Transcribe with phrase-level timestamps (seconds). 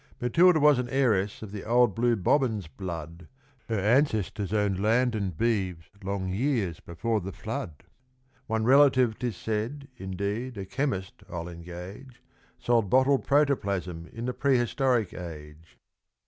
[0.19, 3.27] Matilda was an heiress of the old blue Bobbins' blood,
[3.69, 7.83] Her ancestors owned land and beeves long years before the flood;
[8.47, 12.23] One relative, 'tis said, indeed a chemist, I'll engage
[12.57, 15.77] Sold bottled Protoplasm in the prehistoric age.